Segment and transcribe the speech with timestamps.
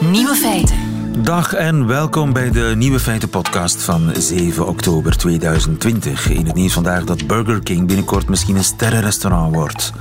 [0.00, 0.76] Nieuwe feiten.
[1.22, 6.30] Dag en welkom bij de Nieuwe Feiten podcast van 7 oktober 2020.
[6.30, 9.92] In het nieuws vandaag dat Burger King binnenkort misschien een sterrenrestaurant wordt.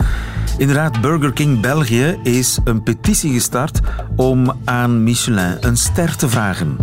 [0.57, 3.79] Inderdaad, Burger King België is een petitie gestart
[4.15, 6.77] om aan Michelin een ster te vragen.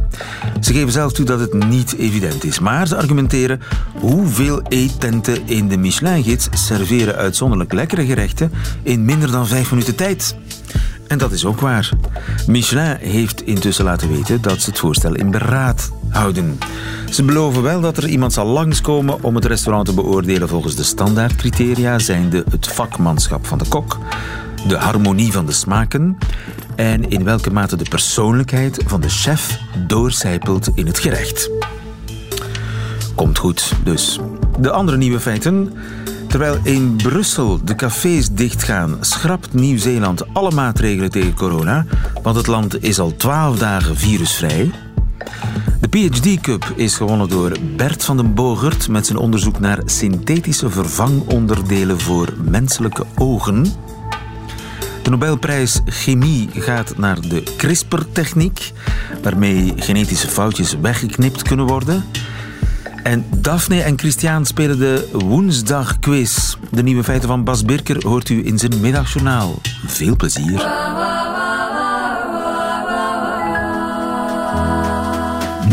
[0.61, 3.61] Ze geven zelf toe dat het niet evident is, maar ze argumenteren
[4.01, 10.36] hoeveel eettenten in de Michelin-gids serveren uitzonderlijk lekkere gerechten in minder dan vijf minuten tijd.
[11.07, 11.91] En dat is ook waar.
[12.47, 16.59] Michelin heeft intussen laten weten dat ze het voorstel in beraad houden.
[17.11, 20.83] Ze beloven wel dat er iemand zal langskomen om het restaurant te beoordelen volgens de
[20.83, 23.99] standaardcriteria, zijnde het vakmanschap van de kok,
[24.69, 26.19] de harmonie van de smaken
[26.77, 31.50] en in welke mate de persoonlijkheid van de chef doorcijpelt in het gerecht.
[33.14, 34.19] Komt goed, dus.
[34.59, 35.73] De andere nieuwe feiten.
[36.33, 41.86] Terwijl in Brussel de cafés dichtgaan, schrapt Nieuw-Zeeland alle maatregelen tegen corona,
[42.22, 44.70] want het land is al twaalf dagen virusvrij.
[45.80, 50.70] De PhD Cup is gewonnen door Bert van den Bogert met zijn onderzoek naar synthetische
[50.70, 53.64] vervangonderdelen voor menselijke ogen.
[55.03, 58.72] De Nobelprijs Chemie gaat naar de CRISPR-techniek,
[59.22, 62.05] waarmee genetische foutjes weggeknipt kunnen worden.
[63.03, 66.56] En Daphne en Christian spelen de woensdagquiz.
[66.70, 69.55] De nieuwe feiten van Bas Birker hoort u in zijn middagjournaal.
[69.86, 70.67] Veel plezier.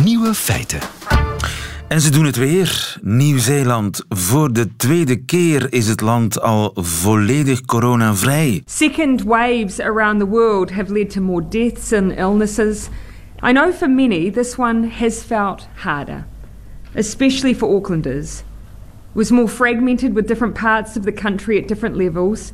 [0.03, 0.79] Nieuwe feiten.
[1.87, 2.97] En ze doen het weer.
[3.01, 4.05] Nieuw-Zeeland.
[4.09, 8.61] Voor de tweede keer is het land al volledig coronavrij.
[8.65, 12.87] Second waves around the world have led to more deaths and illnesses.
[13.43, 16.25] I know for many this one has felt harder,
[16.95, 18.43] especially for Aucklanders.
[19.13, 22.53] Was more fragmented with different parts of the country at different levels,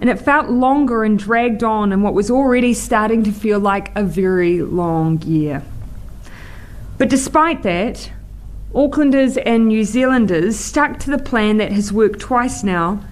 [0.00, 3.96] and it felt longer and dragged on in what was already starting to feel like
[3.96, 5.62] a very long year.
[6.98, 8.10] But despite that,
[8.74, 13.02] Aucklanders and New Zealanders stuck to the plan that has worked twice now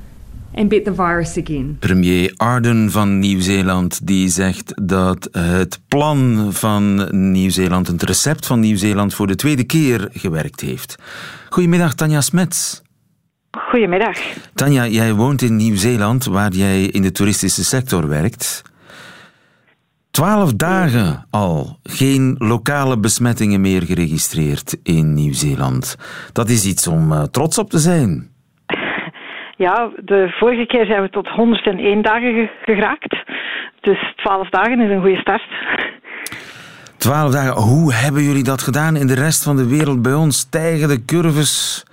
[0.55, 1.77] and beat the virus again.
[1.79, 9.15] Premier Arden van Nieuw-Zeeland die zegt dat het plan van Nieuw-Zeeland, het recept van Nieuw-Zeeland
[9.15, 10.97] voor de tweede keer gewerkt heeft.
[11.49, 12.83] Goedemiddag Tanja Smets.
[13.51, 14.19] Goedemiddag.
[14.55, 18.63] Tanja, jij woont in Nieuw-Zeeland waar jij in de toeristische sector werkt.
[20.11, 25.97] Twaalf dagen al geen lokale besmettingen meer geregistreerd in Nieuw-Zeeland.
[26.33, 28.34] Dat is iets om uh, trots op te zijn.
[29.57, 33.17] Ja, de vorige keer zijn we tot 101 dagen geraakt.
[33.81, 35.43] Dus 12 dagen is een goede start.
[36.97, 37.63] Twaalf dagen.
[37.63, 40.03] Hoe hebben jullie dat gedaan in de rest van de wereld?
[40.03, 41.85] Bij ons stijgen de curves.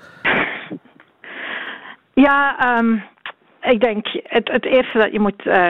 [2.13, 3.03] Ja, um,
[3.61, 5.67] ik denk het, het eerste dat je moet uh,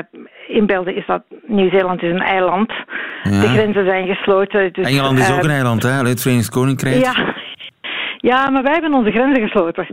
[0.47, 2.71] inbeelden is dat Nieuw-Zeeland is een eiland.
[3.23, 3.41] Ja.
[3.41, 4.73] De grenzen zijn gesloten.
[4.73, 5.89] Dus, Engeland is uh, ook een eiland, hè?
[5.89, 7.03] Het Verenigd Koninkrijk.
[7.03, 7.33] Ja.
[8.21, 9.87] Ja, maar wij hebben onze grenzen gesloten.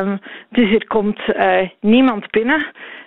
[0.00, 2.66] Um, dus er komt uh, niemand binnen.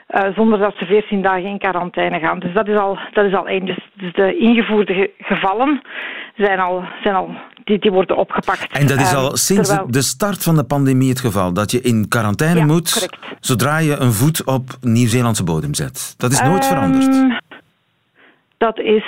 [0.09, 2.39] Uh, zonder dat ze 14 dagen in quarantaine gaan.
[2.39, 3.65] Dus dat is al, dat is al één.
[3.65, 5.81] Dus, dus de ingevoerde ge gevallen
[6.35, 7.29] zijn al, zijn al
[7.63, 8.71] die, die worden opgepakt.
[8.71, 9.91] En dat is al um, sinds terwijl...
[9.91, 13.17] de start van de pandemie het geval, dat je in quarantaine ja, moet correct.
[13.39, 16.13] zodra je een voet op Nieuw-Zeelandse bodem zet.
[16.17, 17.41] Dat is nooit um, veranderd.
[18.57, 19.05] Dat is,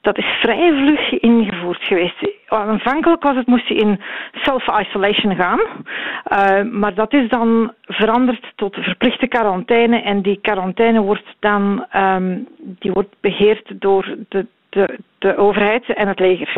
[0.00, 2.14] dat is vrij vlug ingevoerd geweest.
[2.48, 4.00] Aanvankelijk was het, moest je in
[4.32, 5.58] self-isolation gaan.
[5.60, 10.02] Uh, maar dat is dan veranderd tot verplichte quarantaine.
[10.02, 16.08] En die quarantaine wordt dan um, die wordt beheerd door de, de, de overheid en
[16.08, 16.56] het leger.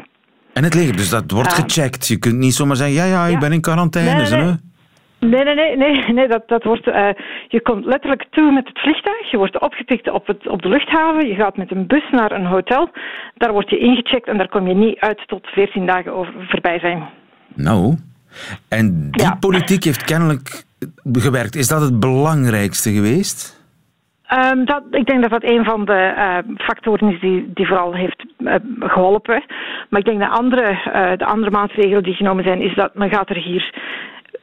[0.53, 1.63] En het leger, dus dat wordt Ja.
[1.63, 2.07] gecheckt.
[2.09, 3.39] Je kunt niet zomaar zeggen, ja, ja, ik Ja.
[3.39, 4.15] ben in quarantaine.
[4.15, 4.55] Nee, nee.
[5.31, 7.09] Nee, nee, nee, nee, nee dat, dat wordt, uh,
[7.49, 11.29] je komt letterlijk toe met het vliegtuig, je wordt opgetikt op, het, op de luchthaven,
[11.29, 12.91] je gaat met een bus naar een hotel,
[13.35, 16.79] daar word je ingecheckt en daar kom je niet uit tot 14 dagen over, voorbij
[16.79, 17.09] zijn.
[17.55, 17.97] Nou,
[18.69, 19.37] en die Ja.
[19.41, 20.65] politiek heeft kennelijk
[21.13, 21.55] gewerkt.
[21.55, 23.61] Is dat het belangrijkste geweest?
[24.53, 27.95] Um, dat, ik denk dat dat een van de uh, factoren is die, die vooral
[27.95, 29.45] heeft uh, geholpen.
[29.89, 33.11] Maar ik denk dat andere, uh, de andere maatregelen die genomen zijn, is dat men
[33.11, 33.75] gaat er hier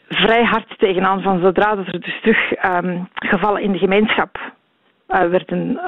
[0.10, 4.38] vrij hard tegenaan van zodra dat er dus terug um, gevallen in de gemeenschap
[5.08, 5.80] werden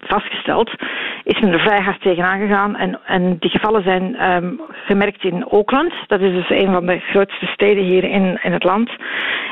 [0.00, 0.70] vastgesteld,
[1.24, 2.76] is men er vrij hard tegenaan gegaan.
[2.76, 5.92] En, en die gevallen zijn um, gemerkt in Auckland.
[6.06, 8.90] Dat is dus een van de grootste steden hier in, in het land.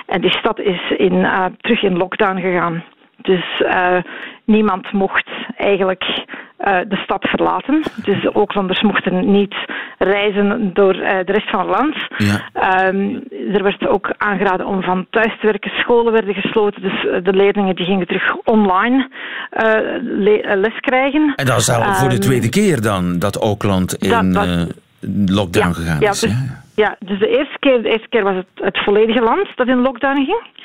[0.07, 1.27] En die stad is in,
[1.61, 2.85] terug in lockdown gegaan.
[3.17, 3.63] Dus
[4.49, 7.83] niemand mocht eigenlijk uh, de stad verlaten.
[8.05, 9.55] Dus de Oaklanders mochten niet
[9.99, 11.97] reizen door uh, de rest van het land.
[12.17, 12.89] Ja.
[12.89, 13.23] Um,
[13.53, 15.71] er werd ook aangeraden om van thuis te werken.
[15.71, 19.09] Scholen werden gesloten, dus de leerlingen die gingen terug online
[19.53, 21.33] uh, les krijgen.
[21.37, 24.75] En dat is al voor de ehm, tweede keer dan dat Oakland in dat,
[25.27, 26.21] lockdown gegaan is.
[26.21, 26.35] Dus,
[26.75, 29.81] ja, dus de eerste keer, de eerste keer was het het volledige land dat in
[29.81, 30.57] lockdown ging.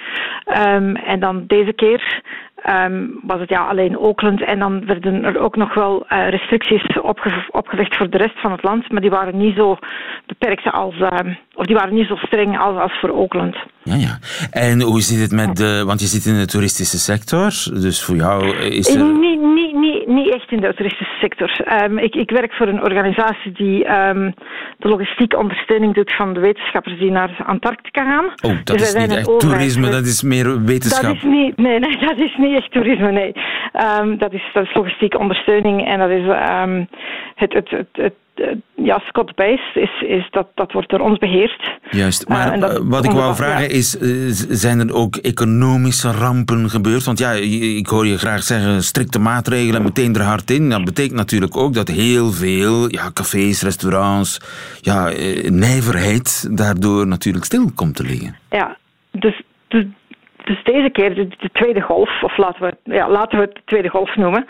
[0.67, 2.21] Um, en dan deze keer
[2.69, 4.43] um, was het ja, alleen Oakland.
[4.43, 8.51] En dan werden er ook nog wel uh, restricties opge opgelegd voor de rest van
[8.51, 8.91] het land.
[8.91, 9.77] Maar die waren niet zo
[10.25, 11.09] beperkt als, uh,
[11.53, 13.55] of die waren niet zo streng als, als voor Oakland.
[13.83, 14.17] Ja, ja.
[14.51, 17.51] En hoe zit het met de, want je zit in de toeristische sector,
[17.81, 19.03] dus voor jou is er...
[19.03, 21.81] Niet, niet, niet, niet echt in de toeristische sector.
[21.83, 24.33] Um, ik, ik werk voor een organisatie die um,
[24.77, 28.25] de logistieke ondersteuning doet van de wetenschappers die naar Antarctica gaan.
[28.25, 31.03] Oh, dat dus is niet echt toerisme, dat is meer wetenschap.
[31.03, 33.33] Dat is niet, nee, nee, dat is niet echt toerisme, nee.
[34.01, 36.25] Um, dat, is, dat is logistieke ondersteuning en dat is
[37.35, 38.13] het, het, het, het
[38.75, 41.77] ja, Scott Base is, is dat, dat wordt door ons beheerd.
[41.89, 43.89] Juist, maar uh, wat ik wou vragen is,
[44.49, 47.03] zijn er ook economische rampen gebeurd?
[47.03, 47.31] Want ja,
[47.77, 50.69] ik hoor je graag zeggen, strikte maatregelen, meteen er hard in.
[50.69, 54.39] Dat betekent natuurlijk ook dat heel veel ja, cafés, restaurants,
[54.81, 55.11] ja,
[55.49, 58.35] nijverheid daardoor natuurlijk stil komt te liggen.
[58.49, 58.77] Ja,
[59.11, 59.85] dus, dus
[60.43, 63.61] dus deze keer de, de, tweede golf, of laten we, ja, laten we het de
[63.65, 64.45] tweede golf noemen.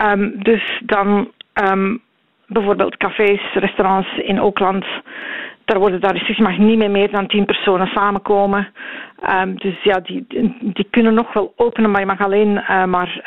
[0.00, 2.02] Um, dus dan um,
[2.46, 4.84] bijvoorbeeld cafés, restaurants in Oakland.
[5.64, 8.68] Daar worden daar restricties, mag niet meer meer dan tien personen samenkomen.
[9.30, 10.26] Um, dus ja, die,
[10.60, 13.20] die kunnen nog wel openen, maar je mag alleen uh, maar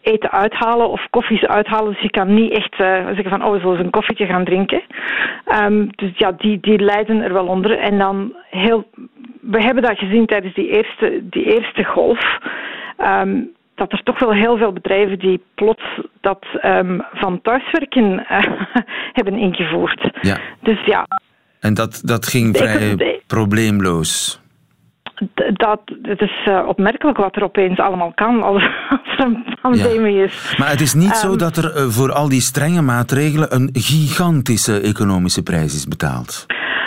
[0.00, 1.92] eten uithalen of koffies uithalen.
[1.92, 4.82] Dus je kan niet echt uh, zeggen van, oh, we zullen een koffietje gaan drinken.
[5.62, 7.78] Um, dus ja, die, die lijden er wel onder.
[7.78, 8.84] En dan heel,
[9.40, 12.38] we hebben dat gezien tijdens die eerste, die eerste golf.
[13.76, 18.38] Dat er toch wel heel veel bedrijven die plots dat um, van thuiswerken uh,
[19.18, 20.10] hebben ingevoerd.
[20.20, 20.38] Ja.
[20.60, 21.06] Dus ja.
[21.60, 24.40] En dat, dat ging vrij probleemloos
[25.52, 30.24] dat, het is uh, opmerkelijk wat er opeens allemaal kan als, als er een pandemie
[30.24, 30.54] is.
[30.58, 33.70] Maar het is niet zo ehm, dat er uh, voor al die strenge maatregelen een
[33.72, 36.46] gigantische economische prijs is betaald.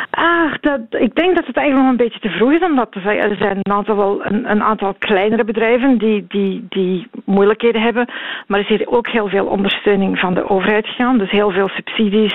[0.09, 2.91] Ah, dat, ik denk dat het eigenlijk nog een beetje te vroeg is om dat
[2.91, 3.29] te zeggen.
[3.29, 8.05] Er zijn een aantal, wel, een, een, aantal kleinere bedrijven die, die, die moeilijkheden hebben.
[8.47, 11.17] Maar er is hier ook heel veel ondersteuning van de overheid gegaan.
[11.17, 12.33] Dus heel veel subsidies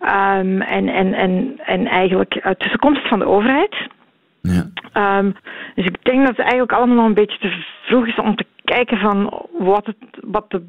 [0.00, 3.88] um, en, en, en, en eigenlijk uh, tussenkomst van de overheid.
[4.42, 5.18] Ja.
[5.18, 5.34] Um,
[5.74, 8.46] dus ik denk dat het eigenlijk allemaal nog een beetje te vroeg is om te
[8.64, 10.62] kijken van wat, het, wat de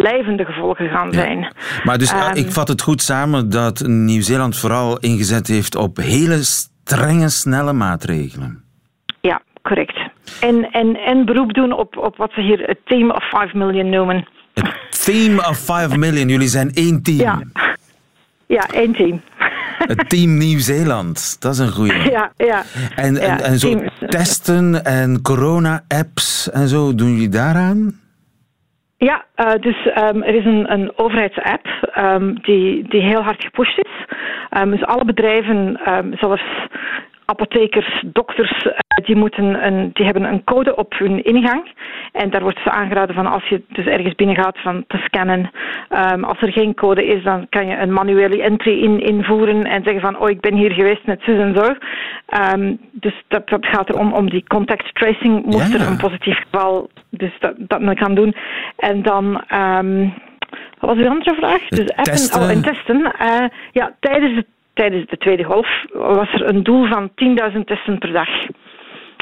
[0.00, 1.54] blijvende gevolgen gaan zijn.
[1.84, 6.38] Maar dus um, ik vat het goed samen dat Nieuw-Zeeland vooral ingezet heeft op hele
[6.42, 8.64] strenge, snelle maatregelen.
[9.20, 9.98] Ja, correct.
[10.40, 13.90] En, en, en beroep doen op, op wat ze hier het Team of 5 Million
[13.90, 14.28] noemen.
[14.54, 17.18] Het Team of 5 Million, jullie zijn één team.
[17.18, 17.42] Ja,
[18.46, 19.20] ja één team.
[19.78, 21.94] Het team Nieuw-Zeeland, dat is een goede.
[22.10, 22.62] Ja, ja.
[22.96, 28.00] En, en, en zo testen en corona-apps en zo, doen jullie daaraan?
[29.02, 31.66] Ja, uh, dus um, er is een, een overheidsapp
[31.98, 34.16] um, die, die heel hard gepusht is.
[34.58, 35.80] Um, dus alle bedrijven,
[36.18, 36.42] zelfs
[37.32, 41.62] apothekers, dokters, eh, die, moeten een, die hebben een code op hun ingang.
[42.12, 45.50] En daar wordt ze aangeraden van als je dus ergens binnen gaat van te scannen.
[46.12, 49.82] Um, als er geen code is, dan kan je een manuele entry in, invoeren en
[49.84, 51.74] zeggen van oh ik ben hier geweest met zus en zo.
[52.54, 55.44] Um, dus dat, dat gaat erom om die contact tracing.
[55.44, 58.34] Moest er een positief geval, dus dat, dat men kan doen.
[58.76, 59.44] En dan...
[59.54, 60.14] Um,
[60.78, 61.68] wat was uw andere vraag?
[61.68, 62.42] Dus appen testen.
[62.42, 63.12] Oh, en testen.
[63.22, 67.10] Uh, ja, tijdens het tijdens de tweede golf was er een doel van
[67.54, 68.28] 10.000 testen per dag.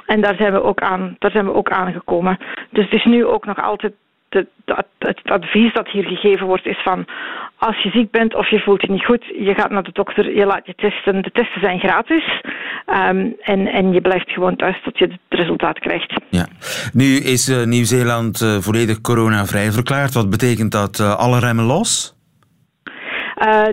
[0.06, 2.38] En daar zijn we ook aan, daar zijn we ook aangekomen.
[2.70, 3.92] Dus het is nu ook nog altijd
[4.28, 7.06] de, de, het advies dat hier gegeven wordt is van
[7.56, 10.36] als je ziek bent of je voelt je niet goed, je gaat naar de dokter,
[10.36, 11.22] je laat je testen.
[11.22, 12.40] De testen zijn gratis
[12.86, 16.12] um, en, en je blijft gewoon thuis tot je het resultaat krijgt.
[16.30, 16.46] Ja.
[16.92, 20.14] Nu is uh, Nieuw-Zeeland uh, volledig coronavrij verklaard.
[20.14, 20.98] Wat betekent dat?
[20.98, 22.18] Uh, alle remmen los?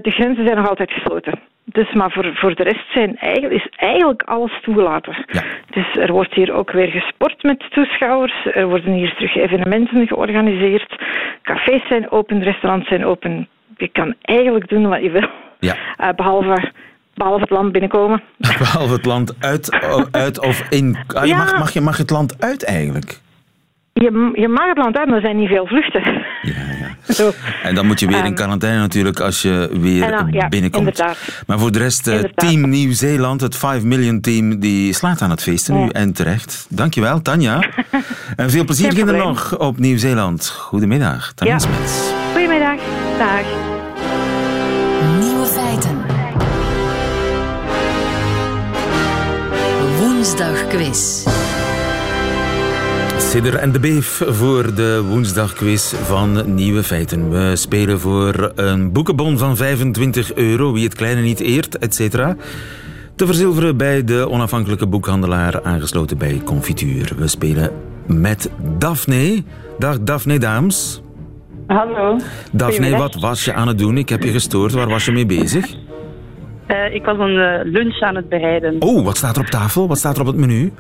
[0.02, 1.40] de grenzen zijn nog altijd gesloten.
[1.72, 5.26] Dus, maar voor, voor de rest zijn eigenlijk, is eigenlijk alles toegelaten.
[5.28, 5.44] Ja.
[5.70, 8.46] Dus er wordt hier ook weer gesport met toeschouwers.
[8.54, 10.96] Er worden hier terug evenementen georganiseerd.
[11.42, 13.48] Cafés zijn open, restaurants zijn open.
[13.78, 15.30] Je kan eigenlijk doen wat je wil.
[15.60, 15.76] Ja.
[16.02, 16.72] Uh, behalve
[17.18, 18.24] Behalve het land binnenkomen.
[18.58, 19.72] Behalve het land uit,
[20.12, 20.98] uit of in.
[21.08, 23.22] Ah, je mag, mag, je mag het land uit eigenlijk?
[24.02, 26.02] Je, je mag het land uit, maar er zijn niet veel vluchten.
[26.42, 26.96] Ja, ja.
[27.14, 27.32] Zo.
[27.64, 30.88] En dan moet je weer in ehm, quarantaine natuurlijk als je weer dan, ja, binnenkomt.
[30.88, 31.44] Inderdaad.
[31.48, 35.42] Maar voor de rest, uh, Team Nieuw-Zeeland, het 5 Million Team, die slaat aan het
[35.42, 36.66] feesten nu en terecht.
[36.70, 37.60] Dankjewel, Tanja.
[38.36, 40.48] en veel plezier kinderen nog op Nieuw-Zeeland.
[40.48, 41.60] Goedemiddag, Tanja ja.
[41.60, 42.12] Smets.
[42.32, 42.80] Goedemiddag,
[43.18, 43.42] dag.
[45.20, 46.06] Nieuwe feiten.
[50.00, 51.37] Woensdagquiz.
[53.28, 57.30] Sidder en de Beef voor de woensdagquiz van Nieuwe Feiten.
[57.30, 62.00] We spelen voor een boekenbon van 25 euro, wie het kleine niet eert, etc.
[63.16, 67.12] Te verzilveren bij de onafhankelijke boekhandelaar aangesloten bij Confituur.
[67.18, 67.72] We spelen
[68.06, 69.44] met Daphne.
[69.80, 71.02] Dag Daphne Daams.
[71.68, 72.18] Hallo.
[72.52, 73.98] Daphne, wat was je aan het doen?
[73.98, 74.72] Ik heb je gestoord.
[74.72, 75.76] Waar was je mee bezig?
[76.68, 78.76] Uh, ik was een uh, lunch aan het bereiden.
[78.80, 79.88] Oh, wat staat er op tafel?
[79.88, 80.72] Wat staat er op het menu?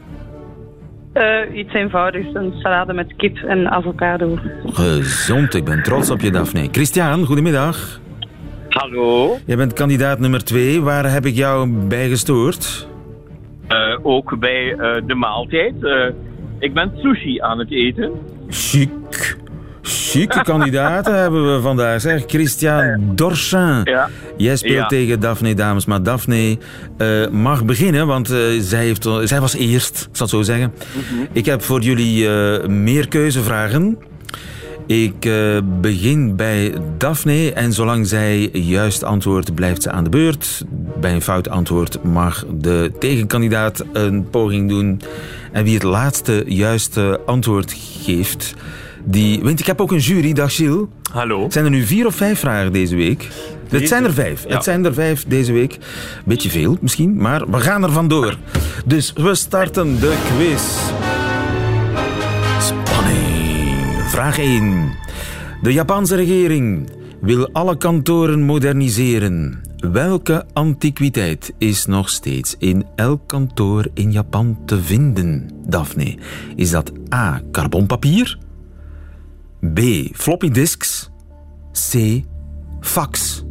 [1.13, 4.37] Uh, iets eenvoudigs, een salade met kip en avocado.
[4.65, 6.67] Gezond, ik ben trots op je, Daphne.
[6.71, 7.99] Christian, goedemiddag.
[8.69, 9.37] Hallo.
[9.45, 10.81] Jij bent kandidaat nummer twee.
[10.81, 12.87] Waar heb ik jou bij gestoord?
[13.69, 15.73] Uh, ook bij uh, de maaltijd.
[16.59, 18.11] ik ben sushi aan het eten.
[18.49, 18.89] Chic.
[20.17, 22.01] Chique kandidaten hebben we vandaag.
[22.01, 23.81] Zeg, Christian Dorchin.
[23.83, 24.09] Ja.
[24.37, 26.57] Jij speelt tegen Daphne Dames, maar Daphne
[26.97, 30.73] uh, mag beginnen, want uh, zij, heeft, zij was eerst, ik zal het zo zeggen.
[30.93, 31.27] Mm -hmm.
[31.31, 33.97] Ik heb voor jullie uh, meer keuzevragen.
[34.85, 35.29] Ik
[35.81, 40.63] begin bij Daphne en zolang zij juist antwoordt, blijft ze aan de beurt.
[40.99, 45.01] Bij een fout antwoord mag de tegenkandidaat een poging doen.
[45.51, 48.55] En wie het laatste juiste antwoord geeft,
[49.07, 49.59] die wint.
[49.59, 50.85] Ik heb ook een jury, dag Gilles.
[51.11, 51.45] Hallo.
[51.49, 53.27] Zijn er nu vier of vijf vragen deze week?
[53.69, 54.45] Het zijn er vijf.
[54.47, 55.77] Het zijn er vijf deze week.
[56.25, 58.37] Beetje veel misschien, maar we gaan er vandoor.
[58.85, 60.61] Dus we starten de quiz.
[62.61, 64.09] Spanning.
[64.09, 64.91] Vraag 1.
[65.61, 66.89] De Japanse regering
[67.21, 69.61] wil alle kantoren moderniseren.
[69.77, 76.17] Welke antiquiteit is nog steeds in elk kantoor in Japan te vinden, Daphne?
[76.55, 77.41] Is dat A.
[77.51, 78.37] carbonpapier?
[79.59, 79.79] B.
[80.13, 81.09] Floppy disks.
[81.91, 82.21] C.
[82.81, 83.43] Fax.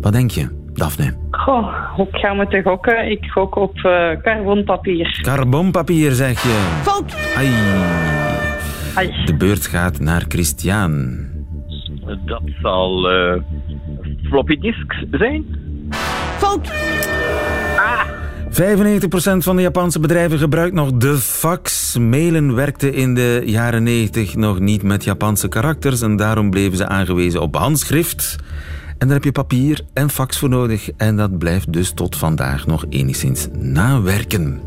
[0.00, 1.16] Wat denk je, Daphne?
[1.30, 3.10] Goh, ik ga moeten gokken.
[3.10, 5.20] Ik gok op uh, carbonpapier.
[5.22, 6.80] Carbonpapier, zeg je.
[6.82, 7.16] Fout.
[7.36, 7.48] Ai.
[8.94, 9.24] Ai.
[9.24, 11.18] De beurt gaat naar Christian.
[12.26, 13.42] Dat zal uh,
[14.22, 15.44] floppy disks zijn.
[16.38, 16.72] Fout.
[18.54, 18.56] 95%
[19.38, 21.96] van de Japanse bedrijven gebruikt nog de fax.
[21.98, 26.88] Mailen werkte in de jaren 90 nog niet met Japanse karakters en daarom bleven ze
[26.88, 28.36] aangewezen op handschrift.
[28.98, 32.66] En daar heb je papier en fax voor nodig en dat blijft dus tot vandaag
[32.66, 34.60] nog enigszins nawerken.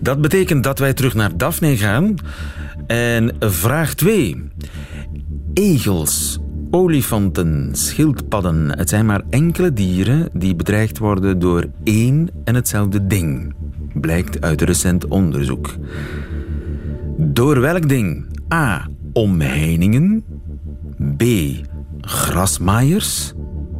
[0.00, 2.14] Dat betekent dat wij terug naar Daphne gaan.
[2.86, 4.50] En vraag 2.
[5.54, 6.38] Egels
[6.74, 8.78] Olifanten, schildpadden.
[8.78, 13.54] Het zijn maar enkele dieren die bedreigd worden door één en hetzelfde ding.
[13.94, 15.74] Blijkt uit recent onderzoek.
[17.16, 18.26] Door welk ding?
[18.52, 18.86] A.
[19.12, 20.24] Omheiningen.
[21.16, 21.22] B.
[22.00, 23.34] Grasmaaiers.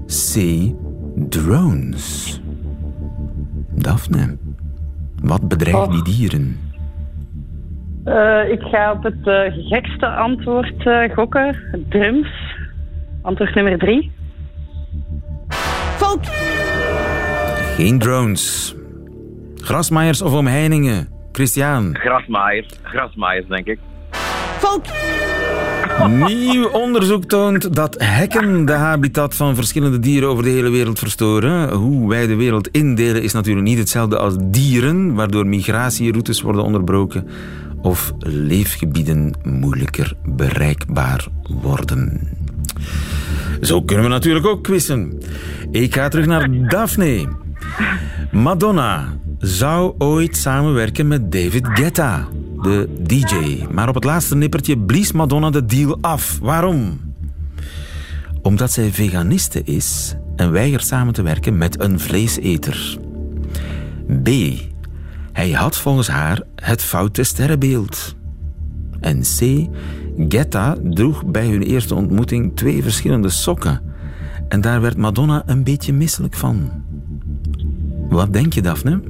[0.07, 0.37] C.
[1.29, 2.41] Drones.
[3.75, 4.37] Daphne,
[5.23, 6.59] wat bedreigt die dieren?
[8.05, 11.57] Uh, ik ga op het uh, gekste antwoord uh, gokken.
[11.89, 12.61] Drums.
[13.23, 14.11] Antwoord nummer drie.
[15.97, 16.29] Fout!
[17.77, 18.75] Geen drones.
[19.57, 21.09] Grasmaaiers of omheiningen?
[21.33, 21.97] Christian?
[21.99, 22.69] Grasmaaiers.
[22.83, 23.79] Grasmaaiers, denk ik.
[24.59, 24.91] Fout!
[26.09, 31.73] Nieuw onderzoek toont dat hekken de habitat van verschillende dieren over de hele wereld verstoren.
[31.73, 37.29] Hoe wij de wereld indelen is natuurlijk niet hetzelfde als dieren, waardoor migratieroutes worden onderbroken
[37.83, 42.21] of leefgebieden moeilijker bereikbaar worden.
[43.63, 45.21] Zo kunnen we natuurlijk ook quizzen.
[45.71, 47.29] Ik ga terug naar Daphne.
[48.31, 52.29] Madonna zou ooit samenwerken met David Guetta,
[52.63, 53.67] de DJ.
[53.71, 56.39] Maar op het laatste nippertje blies Madonna de deal af.
[56.39, 57.01] Waarom?
[58.43, 62.99] Omdat zij veganiste is en weigert samen te werken met een vleeseter.
[64.23, 64.29] B.
[65.33, 68.17] Hij had volgens haar het foute sterrenbeeld.
[69.01, 69.69] En C.
[70.17, 73.81] Getta droeg bij hun eerste ontmoeting twee verschillende sokken.
[74.49, 76.71] En daar werd Madonna een beetje misselijk van.
[78.09, 79.01] Wat denk je, Daphne?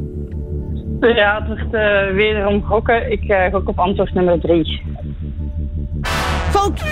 [1.00, 3.12] Ja, het is uh, wederom gokken.
[3.12, 4.82] Ik uh, gok op antwoord nummer drie.
[6.50, 6.82] Fout!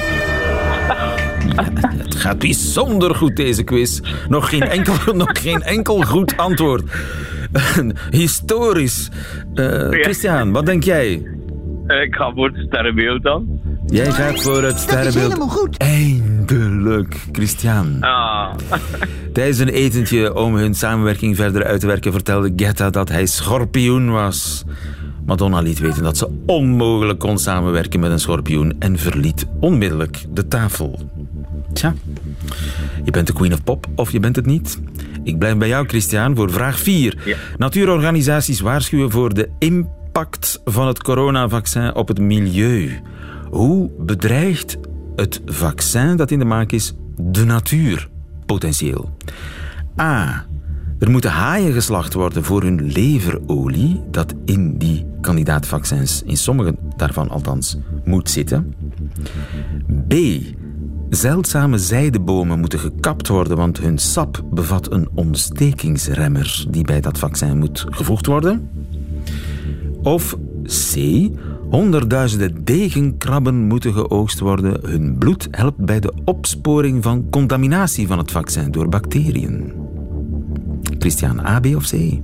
[2.05, 4.01] het gaat bijzonder goed, deze quiz.
[4.29, 6.83] Nog geen enkel, nog geen enkel goed antwoord.
[8.11, 9.11] Historisch.
[9.55, 11.23] Uh, Christian, wat denk jij?
[11.87, 13.61] ik ga voor het sterrenbeeld dan.
[13.91, 15.15] Jij gaat voor het sterrenbeeld.
[15.15, 15.77] Dat is helemaal goed.
[15.77, 17.97] Eindelijk, Christian.
[18.01, 18.55] Ah.
[19.33, 24.11] Tijdens een etentje om hun samenwerking verder uit te werken vertelde Getta dat hij schorpioen
[24.11, 24.65] was.
[25.27, 30.49] Madonna liet weten dat ze onmogelijk kon samenwerken met een schorpioen en verliet onmiddellijk de
[30.49, 31.11] tafel.
[31.73, 31.95] Tja,
[33.05, 34.81] je bent de queen of pop of je bent het niet.
[35.23, 37.43] Ik blijf bij jou, Christian, voor vraag 4.
[37.59, 43.01] Natuurorganisaties waarschuwen voor de impact van het coronavaccin op het milieu.
[43.51, 44.79] Hoe bedreigt
[45.17, 48.09] het vaccin dat in de maak is de natuur
[48.47, 49.11] potentieel?
[50.01, 50.47] A.
[50.99, 57.29] Er moeten haaien geslacht worden voor hun leverolie, dat in die kandidaatvaccins, in sommige daarvan
[57.29, 58.75] althans, moet zitten.
[60.09, 60.15] B.
[61.11, 67.59] Zeldzame zijdebomen moeten gekapt worden, want hun sap bevat een ontstekingsremmer die bij dat vaccin
[67.59, 68.71] moet gevoegd worden.
[70.03, 70.97] Of C.
[71.71, 74.91] Honderdduizenden degenkrabben moeten geoogst worden.
[74.91, 79.73] Hun bloed helpt bij de opsporing van contaminatie van het vaccin door bacteriën.
[80.99, 81.93] Christian, A, B of C?
[81.93, 82.21] Uh,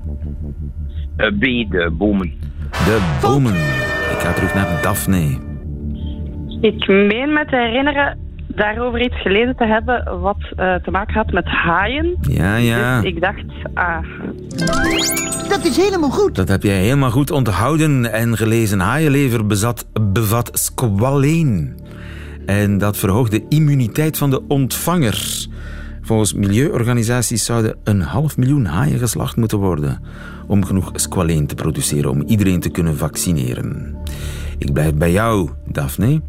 [1.17, 2.33] B, de bomen.
[2.71, 3.55] De bomen.
[4.13, 5.39] Ik ga terug naar Daphne.
[6.61, 11.33] Ik meen me te herinneren daarover iets gelezen te hebben wat uh, te maken had
[11.33, 12.17] met haaien.
[12.21, 13.01] Ja, ja.
[13.01, 13.99] Dus ik dacht, ah.
[15.49, 16.35] Dat is helemaal goed.
[16.35, 18.81] Dat heb jij helemaal goed onthouden en gelezen.
[18.81, 21.77] Haaienlever bezat, bevat squaleen.
[22.47, 25.47] En dat verhoogt de immuniteit van de ontvanger.
[26.03, 30.01] Volgens milieuorganisaties zouden een half miljoen haaien geslacht moeten worden
[30.47, 33.97] om genoeg squaleen te produceren om iedereen te kunnen vaccineren.
[34.59, 36.21] Ik blijf bij jou, Daphne.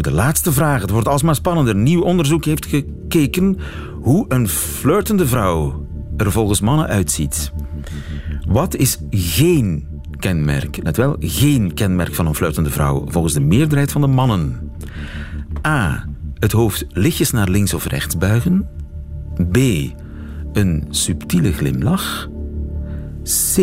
[0.00, 0.80] De laatste vraag.
[0.80, 1.74] Het wordt alsmaar spannender.
[1.74, 3.58] Nieuw onderzoek heeft gekeken
[4.00, 7.52] hoe een flirtende vrouw er volgens mannen uitziet.
[8.48, 9.88] Wat is geen
[10.18, 14.72] kenmerk, net wel geen kenmerk van een flirtende vrouw volgens de meerderheid van de mannen?
[15.66, 16.04] A.
[16.38, 18.68] Het hoofd lichtjes naar links of rechts buigen.
[19.50, 19.56] B.
[20.52, 22.28] Een subtiele glimlach.
[23.54, 23.58] C.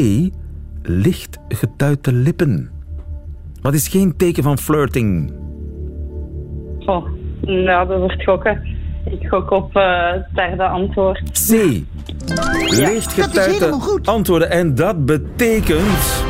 [0.81, 2.69] Licht getuite lippen.
[3.61, 5.31] Wat is geen teken van flirting?
[6.87, 7.05] Oh,
[7.41, 8.63] nou, dat wordt gokken.
[9.05, 11.21] Ik gok op uh, het derde antwoord.
[11.31, 11.51] C.
[12.69, 14.49] Licht getuite antwoorden.
[14.49, 16.25] En dat betekent...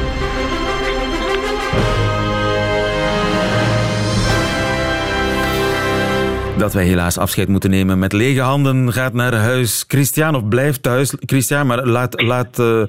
[6.57, 8.93] dat wij helaas afscheid moeten nemen met lege handen.
[8.93, 9.85] Gaat naar huis.
[9.87, 11.13] Christian, of blijft thuis.
[11.19, 12.83] Christian, maar laat, laat uh,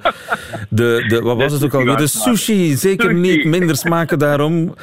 [0.68, 1.20] de, de...
[1.22, 1.96] Wat was het ook alweer?
[1.96, 4.74] De sushi zeker niet minder smaken daarom.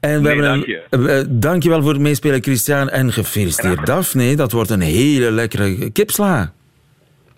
[0.00, 1.26] En we nee, hebben een, dank, je.
[1.28, 2.88] dank je wel voor het meespelen, Christian.
[2.88, 4.36] En gefeliciteerd, Daphne.
[4.36, 6.52] Dat wordt een hele lekkere kipsla.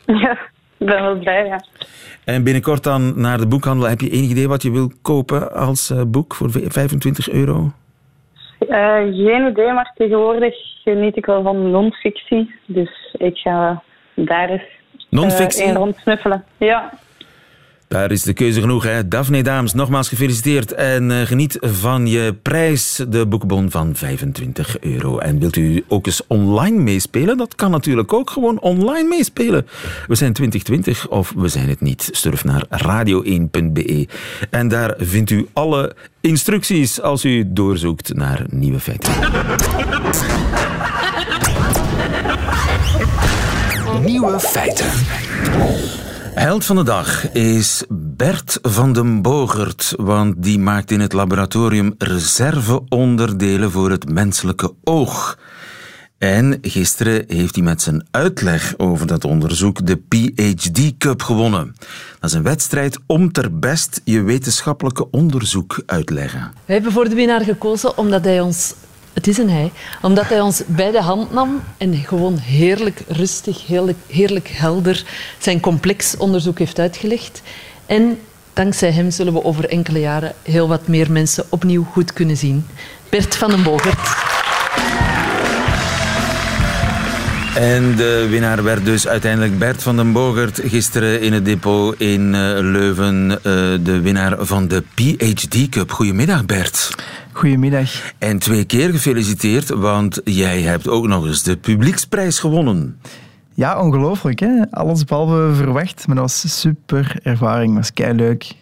[0.21, 0.33] Ja,
[0.79, 1.65] ik ben wel blij, ja.
[2.25, 3.89] En binnenkort dan naar de boekhandel.
[3.89, 7.73] Heb je enig idee wat je wil kopen als uh, boek voor 25 euro?
[8.69, 12.55] Uh, geen idee, maar tegenwoordig geniet ik wel van non-fictie.
[12.67, 13.83] Dus ik ga
[14.15, 14.63] daar eens
[15.09, 15.63] non-fictie?
[15.63, 16.45] Uh, in rondsnuffelen.
[16.57, 16.93] Ja.
[17.91, 18.83] Daar is de keuze genoeg.
[18.83, 19.09] Hè?
[19.09, 20.73] Daphne Daams, nogmaals gefeliciteerd.
[20.73, 25.19] En uh, geniet van je prijs, de boekbon van 25 euro.
[25.19, 27.37] En wilt u ook eens online meespelen?
[27.37, 29.67] Dat kan natuurlijk ook gewoon online meespelen.
[30.07, 32.09] We zijn 2020 of we zijn het niet.
[32.13, 34.09] Surf naar radio1.be.
[34.51, 39.13] En daar vindt u alle instructies als u doorzoekt naar nieuwe feiten.
[44.05, 44.89] Nieuwe feiten.
[46.41, 51.95] Held van de dag is Bert van den Bogert, want die maakt in het laboratorium
[51.99, 55.39] reserveonderdelen voor het menselijke oog.
[56.19, 61.75] En gisteren heeft hij met zijn uitleg over dat onderzoek de PhD Cup gewonnen.
[62.21, 66.53] Dat is een wedstrijd om ter best je wetenschappelijke onderzoek uitleggen.
[66.65, 68.75] We hebben voor de winnaar gekozen omdat hij ons
[69.13, 69.73] het is een hij.
[70.03, 75.05] Omdat hij ons bij de hand nam en gewoon heerlijk rustig, heerlijk, heerlijk helder
[75.39, 77.43] zijn complex onderzoek heeft uitgelegd.
[77.87, 78.19] En
[78.53, 82.67] dankzij hem zullen we over enkele jaren heel wat meer mensen opnieuw goed kunnen zien.
[83.09, 84.09] Bert van den Bogert.
[87.55, 90.61] En de winnaar werd dus uiteindelijk Bert van den Bogert.
[90.65, 92.31] Gisteren in het depot in
[92.71, 93.29] Leuven.
[93.85, 95.91] de winnaar van de PhD Cup.
[95.91, 96.95] Goedemiddag Bert.
[97.33, 97.91] Goedemiddag.
[98.19, 103.01] En twee keer gefeliciteerd, want jij hebt ook nog eens de publieksprijs gewonnen.
[103.55, 104.41] Ja, ongelooflijk.
[104.41, 104.63] Hè?
[104.71, 106.07] Alles behalve verwacht.
[106.07, 107.69] Maar dat was super ervaring.
[107.69, 108.53] Dat was kei leuk.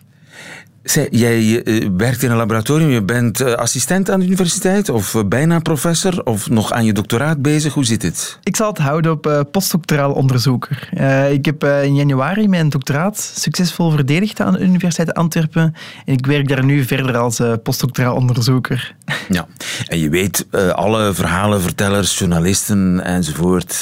[0.91, 5.15] Zij, jij uh, werkt in een laboratorium, je bent uh, assistent aan de universiteit of
[5.15, 7.75] uh, bijna professor of nog aan je doctoraat bezig.
[7.75, 8.39] Hoe zit het?
[8.43, 10.89] Ik zal het houden op postdoctoraal onderzoeker.
[11.31, 15.75] ik heb in januari mijn doctoraat succesvol verdedigd aan de Universiteit Antwerpen
[16.05, 18.95] en ik werk daar nu verder als postdoctoraal onderzoeker.
[19.29, 19.47] Ja,
[19.87, 23.81] en je weet, alle verhalenvertellers, journalisten enzovoort,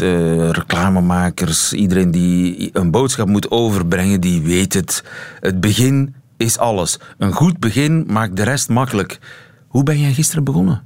[0.50, 5.04] reclamemakers, iedereen die een boodschap moet overbrengen, die weet het.
[5.40, 6.98] Het begin is alles.
[7.18, 9.18] Een goed begin maakt de rest makkelijk.
[9.66, 10.82] Hoe ben jij gisteren begonnen?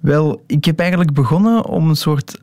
[0.00, 2.40] Wel, ik heb eigenlijk begonnen om een soort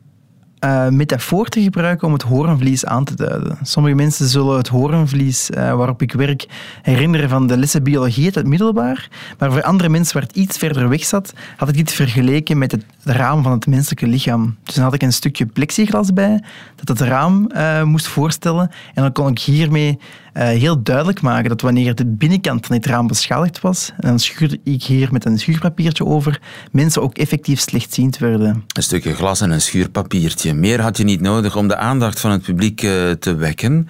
[0.64, 3.58] uh, metafoor te gebruiken om het horenvlies aan te duiden.
[3.62, 6.46] Sommige mensen zullen het horenvlies uh, waarop ik werk
[6.82, 9.08] herinneren van de lessen biologie uit het middelbaar,
[9.38, 12.72] maar voor andere mensen waar het iets verder weg zat, had ik dit vergeleken met
[12.72, 14.56] het raam van het menselijke lichaam.
[14.64, 16.42] Dus dan had ik een stukje plexiglas bij
[16.74, 19.98] dat het raam uh, moest voorstellen en dan kon ik hiermee
[20.34, 24.18] uh, heel duidelijk maken dat wanneer de binnenkant van dit raam beschadigd was, en dan
[24.18, 26.40] schuurde ik hier met een schuurpapiertje over,
[26.72, 28.64] mensen ook effectief slechtziend werden.
[28.72, 30.54] Een stukje glas en een schuurpapiertje.
[30.54, 33.88] Meer had je niet nodig om de aandacht van het publiek uh, te wekken.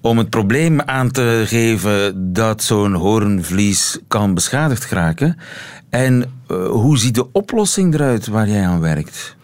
[0.00, 5.36] Om het probleem aan te geven dat zo'n horenvlies kan beschadigd geraken.
[5.90, 9.35] En uh, hoe ziet de oplossing eruit waar jij aan werkt?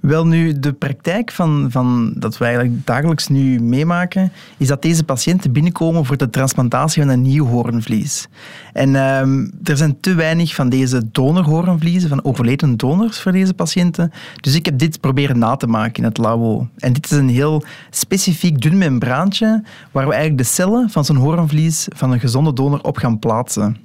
[0.00, 5.04] Wel nu, de praktijk van, van dat wij eigenlijk dagelijks nu meemaken, is dat deze
[5.04, 8.28] patiënten binnenkomen voor de transplantatie van een nieuw hoornvlies.
[8.72, 14.12] En um, er zijn te weinig van deze donorhoornvliezen, van overleden donors voor deze patiënten.
[14.40, 16.68] Dus ik heb dit proberen na te maken in het labo.
[16.76, 21.16] En dit is een heel specifiek dun membraantje waar we eigenlijk de cellen van zo'n
[21.16, 23.76] hoornvlies van een gezonde donor op gaan plaatsen.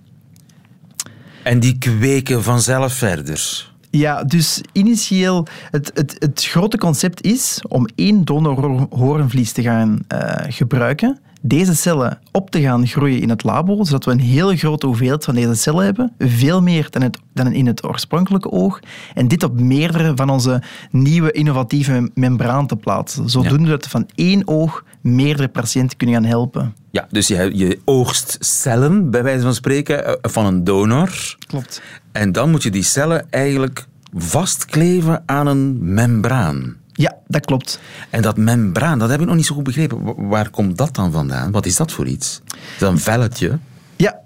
[1.43, 3.71] En die kweken vanzelf verder?
[3.97, 10.19] Ja, dus initieel, het, het, het grote concept is om één donorhoornvlies te gaan uh,
[10.47, 14.85] gebruiken, deze cellen op te gaan groeien in het labo, zodat we een heel grote
[14.85, 18.79] hoeveelheid van deze cellen hebben, veel meer dan, het, dan in het oorspronkelijke oog,
[19.13, 24.09] en dit op meerdere van onze nieuwe innovatieve membraan te plaatsen, zodoende dat we van
[24.15, 26.75] één oog meerdere patiënten kunnen gaan helpen.
[26.91, 31.35] Ja, dus je, je oogst cellen, bij wijze van spreken, eh, van een donor.
[31.47, 31.81] Klopt.
[32.13, 36.75] En dan moet je die cellen eigenlijk vastkleven aan een membraan.
[36.91, 37.79] Ja, dat klopt.
[38.09, 40.27] En dat membraan, dat heb ik nog niet zo goed begrepen.
[40.27, 41.51] Waar komt dat dan vandaan?
[41.51, 42.41] Wat is dat voor iets?
[42.45, 43.59] Is dat een velletje?
[43.95, 44.21] Ja,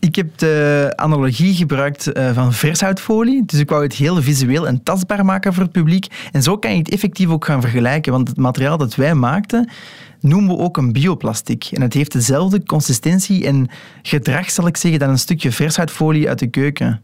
[0.00, 3.42] ik heb de analogie gebruikt eh, van vershoutfolie.
[3.46, 6.06] Dus ik wou het heel visueel en tastbaar maken voor het publiek.
[6.32, 8.12] En zo kan je het effectief ook gaan vergelijken.
[8.12, 9.70] Want het materiaal dat wij maakten,
[10.20, 11.64] noemen we ook een bioplastic.
[11.64, 13.68] En het heeft dezelfde consistentie en
[14.02, 17.00] gedrag, zal ik zeggen, dan een stukje vershoutfolie uit de keuken.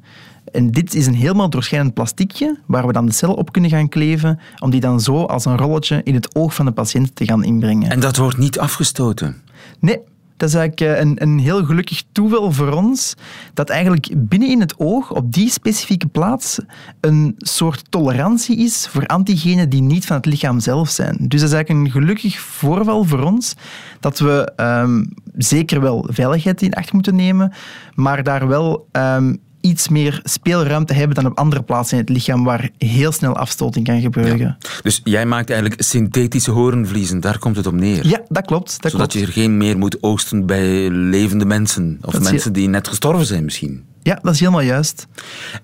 [0.52, 3.88] En dit is een helemaal doorschijnend plastiekje waar we dan de cel op kunnen gaan
[3.88, 7.24] kleven om die dan zo als een rolletje in het oog van de patiënt te
[7.24, 7.90] gaan inbrengen.
[7.90, 9.42] En dat wordt niet afgestoten?
[9.80, 9.98] Nee,
[10.36, 13.14] dat is eigenlijk eh, een, een heel gelukkig toeval voor ons,
[13.54, 16.58] dat eigenlijk binnen in het oog, op die specifieke plaats,
[17.00, 21.16] een soort tolerantie is voor antigenen die niet van het lichaam zelf zijn.
[21.20, 23.54] Dus dat is eigenlijk een gelukkig voorval voor ons,
[24.00, 27.52] dat we um, zeker wel veiligheid in acht moeten nemen,
[27.94, 32.44] maar daar wel um, iets meer speelruimte hebben dan op andere plaatsen in het lichaam
[32.44, 34.56] waar heel snel afstoting kan gebeuren.
[34.82, 38.06] Dus jij maakt eigenlijk synthetische hoornvliezen, daar komt het op neer?
[38.06, 38.82] Ja, dat klopt.
[38.82, 39.12] Dat Zodat klopt.
[39.12, 43.44] je er geen meer moet oogsten bij levende mensen of mensen die net gestorven zijn
[43.44, 43.84] misschien?
[44.02, 45.06] Ja, dat is helemaal juist.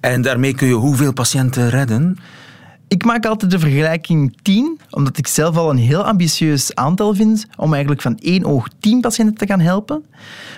[0.00, 2.18] En daarmee kun je hoeveel patiënten redden?
[2.92, 7.46] Ik maak altijd de vergelijking 10, omdat ik zelf al een heel ambitieus aantal vind
[7.56, 10.04] om eigenlijk van één oog 10 patiënten te gaan helpen.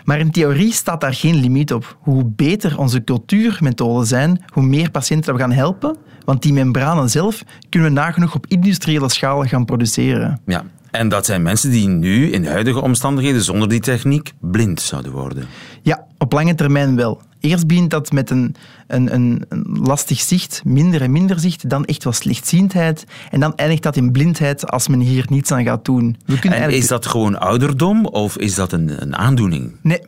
[0.05, 1.97] Maar in theorie staat daar geen limiet op.
[2.01, 5.97] Hoe beter onze cultuurmethoden zijn, hoe meer patiënten we gaan helpen.
[6.25, 10.40] Want die membranen zelf kunnen we nagenoeg op industriële schaal gaan produceren.
[10.47, 15.12] Ja, en dat zijn mensen die nu, in huidige omstandigheden, zonder die techniek, blind zouden
[15.12, 15.47] worden.
[15.83, 17.23] Ja, op lange termijn wel.
[17.44, 18.54] Eerst begint dat met een,
[18.87, 19.44] een, een,
[19.83, 23.04] lastig zicht, minder en minder zicht, dan echt wel slechtziendheid.
[23.30, 26.16] En dan eindigt dat in blindheid als men hier niets aan gaat doen.
[26.26, 29.76] We kunnen en is dat gewoon ouderdom of is dat een, een aandoening?
[29.83, 30.00] Nee.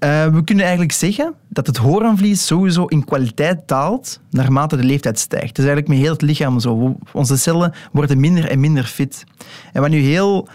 [0.00, 5.18] Uh, we kunnen eigenlijk zeggen dat het hoornvlies sowieso in kwaliteit daalt naarmate de leeftijd
[5.18, 5.56] stijgt.
[5.56, 6.96] Dat is eigenlijk met heel het lichaam zo.
[7.12, 9.24] Onze cellen worden minder en minder fit.
[9.72, 10.48] En wat nu heel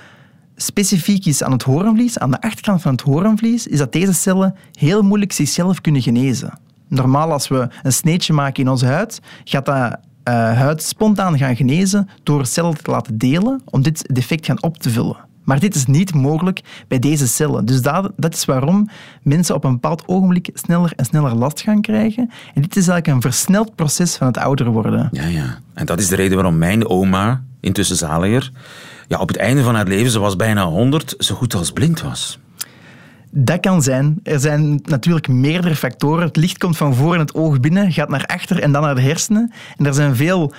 [0.62, 4.56] specifiek is aan het hoornvlies, aan de achterkant van het hoornvlies, is dat deze cellen
[4.74, 6.60] heel moeilijk zichzelf kunnen genezen.
[6.88, 11.56] Normaal, als we een sneetje maken in onze huid, gaat dat uh, huid spontaan gaan
[11.56, 15.18] genezen door cellen te laten delen om dit defect gaan op te vullen.
[15.44, 17.66] Maar dit is niet mogelijk bij deze cellen.
[17.66, 18.90] Dus dat, dat is waarom
[19.22, 22.30] mensen op een bepaald ogenblik sneller en sneller last gaan krijgen.
[22.54, 25.10] En dit is eigenlijk een versneld proces van het ouder worden.
[25.12, 25.60] Ja, ja.
[25.74, 28.52] En dat is de reden waarom mijn oma, intussen zaliger,
[29.12, 32.02] ja, op het einde van haar leven, ze was bijna 100, zo goed als blind
[32.02, 32.40] was.
[33.32, 34.20] Dat kan zijn.
[34.24, 36.26] Er zijn natuurlijk meerdere factoren.
[36.26, 38.96] Het licht komt van voor in het oog binnen, gaat naar achter en dan naar
[38.96, 39.52] de hersenen.
[39.78, 40.54] En er zijn veel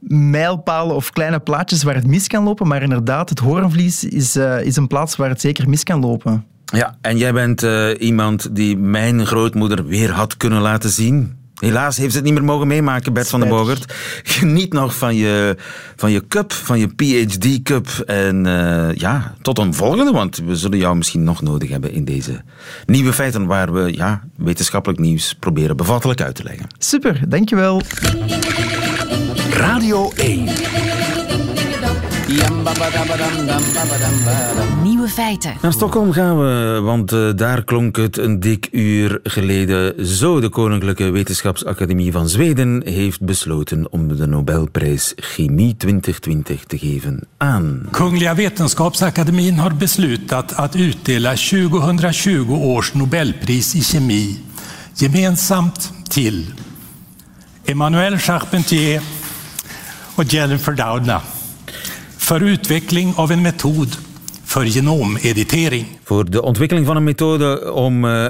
[0.00, 4.62] mijlpalen of kleine plaatjes waar het mis kan lopen, maar inderdaad, het hoornvlies is, uh,
[4.62, 6.44] is een plaats waar het zeker mis kan lopen.
[6.64, 11.38] Ja, en jij bent uh, iemand die mijn grootmoeder weer had kunnen laten zien.
[11.60, 13.94] Helaas heeft ze het niet meer mogen meemaken, Bert van den Bogert.
[14.22, 15.56] Geniet nog van je,
[15.96, 17.88] van je cup, van je PhD-cup.
[18.06, 22.04] En uh, ja, tot een volgende, want we zullen jou misschien nog nodig hebben in
[22.04, 22.42] deze
[22.86, 26.66] nieuwe feiten waar we ja, wetenschappelijk nieuws proberen bevattelijk uit te leggen.
[26.78, 27.82] Super, dankjewel.
[29.50, 30.48] Radio 1.
[34.82, 35.56] Nieuwe feiten.
[35.62, 40.40] Naar Stockholm gaan we, want uh, daar klonk het een dik uur geleden zo.
[40.40, 47.88] De Koninklijke Wetenschapsacademie van Zweden heeft besloten om de Nobelprijs Chemie 2020 te geven aan.
[47.90, 54.44] Kungliga Vetenskapsakademien har beslutat att utdela 2020 års Nobelpris i kemi
[54.94, 56.54] gemensamt till
[57.64, 59.00] Emmanuel Charpentier
[60.14, 61.20] och Jennifer Doudna
[62.30, 63.98] för utveckling av en metod
[64.44, 65.86] voor genoomeditering.
[66.02, 68.26] Voor de ontwikkeling van een methode om uh,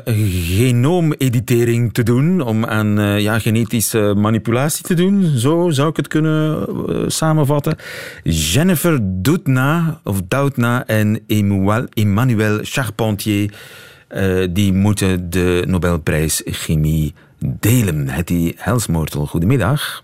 [0.57, 6.09] genoomeditering te doen, om aan uh, ja, genetische manipulatie te doen, zo zou ik het
[6.09, 7.77] kunnen uh, samenvatten.
[8.25, 11.21] Jennifer Doudna, of Doudna en
[11.95, 13.55] Emmanuel Charpentier,
[14.51, 18.09] die moeten de Nobelprijs Chemie delen.
[18.09, 20.03] Hetty Helsmoortel, goedemiddag.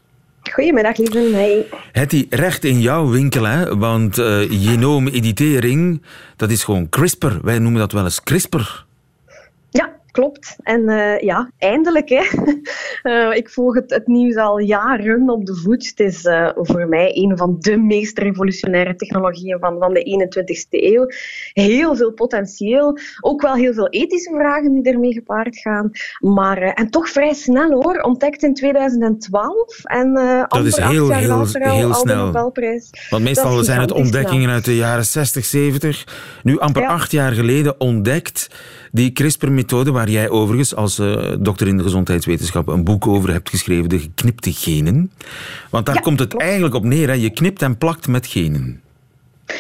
[0.53, 1.19] Goedemiddag, lieve.
[1.19, 1.67] Hey.
[1.93, 3.77] Hetty, recht in jouw winkel, hè?
[3.77, 6.03] want uh, genoomeditering,
[6.37, 7.33] dat is gewoon CRISPR.
[7.43, 8.85] Wij noemen dat wel eens CRISPR.
[9.71, 10.57] Ja, klopt.
[10.63, 12.09] En uh, ja, eindelijk.
[12.09, 12.25] Hè.
[13.03, 15.87] Uh, ik volg het, het, nieuws al jaren op de voet.
[15.87, 20.69] Het is uh, voor mij een van de meest revolutionaire technologieën van, van de 21ste
[20.71, 21.07] eeuw.
[21.53, 22.99] Heel veel potentieel.
[23.21, 25.91] Ook wel heel veel ethische vragen die ermee gepaard gaan.
[26.19, 28.01] Maar, en toch vrij snel hoor.
[28.01, 29.85] Ontdekt in 2012.
[29.85, 30.13] En
[30.49, 32.33] dat is heel, heel, heel snel.
[33.11, 34.55] Want meestal zijn het ontdekkingen snel.
[34.55, 36.05] uit de jaren 60, 70.
[36.43, 36.89] Nu amper ja.
[36.89, 38.49] acht jaar geleden ontdekt
[38.97, 43.51] die CRISPR-methode, waar jij overigens als uh, dokter in de gezondheidswetenschap een boek over hebt
[43.51, 45.13] geschreven, de geknipte genen.
[45.71, 46.45] Want daar ja, komt het klopt.
[46.45, 47.15] eigenlijk op neer, hè?
[47.15, 48.81] je knipt en plakt met genen.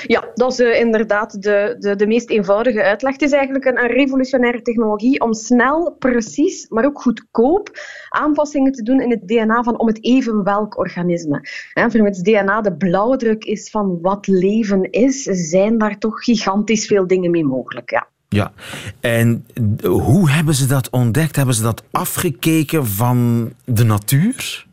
[0.06, 3.12] Ja, dat is uh, inderdaad de, de, de meest eenvoudige uitleg.
[3.12, 7.70] Het is eigenlijk een, een, revolutionaire technologie om snel, precies, maar ook goedkoop
[8.08, 11.40] aanpassingen te doen in het DNA van om het even welk organisme.
[11.88, 17.30] Vermits DNA de blauwdruk is van wat leven is, zijn daar toch gigantisch veel dingen
[17.30, 17.90] mee mogelijk.
[17.90, 18.08] Ja.
[18.36, 18.52] Ja,
[19.00, 19.46] en
[19.82, 21.36] hoe hebben ze dat ontdekt?
[21.36, 24.66] Hebben ze dat afgekeken van de natuur?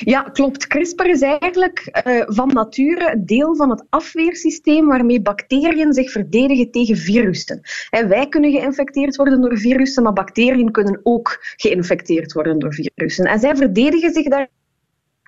[0.00, 0.66] Ja, klopt.
[0.66, 6.96] CRISPR is eigenlijk uh, van nature deel van het afweersysteem waarmee bacteriën zich verdedigen tegen
[6.96, 7.60] virussen.
[7.90, 13.24] En wij kunnen geïnfecteerd worden door virussen, maar bacteriën kunnen ook geïnfecteerd worden door virussen.
[13.24, 14.48] En zij verdedigen zich daar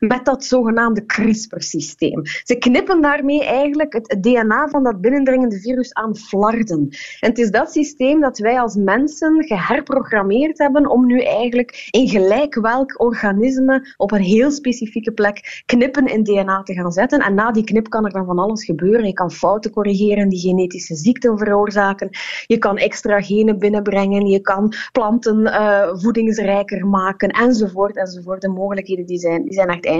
[0.08, 2.22] met dat zogenaamde CRISPR-systeem.
[2.44, 6.88] Ze knippen daarmee eigenlijk het DNA van dat binnendringende virus aan flarden.
[7.20, 12.08] En het is dat systeem dat wij als mensen geherprogrammeerd hebben om nu eigenlijk in
[12.08, 17.20] gelijk welk organisme op een heel specifieke plek knippen in DNA te gaan zetten.
[17.20, 19.06] En na die knip kan er dan van alles gebeuren.
[19.06, 22.08] Je kan fouten corrigeren die genetische ziekten veroorzaken.
[22.46, 24.26] Je kan extra genen binnenbrengen.
[24.26, 28.40] Je kan planten uh, voedingsrijker maken, enzovoort, enzovoort.
[28.40, 29.90] De mogelijkheden die zijn, die zijn echt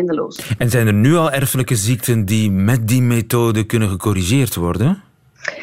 [0.59, 5.03] En zijn er nu al erfelijke ziekten die met die methode kunnen gecorrigeerd worden?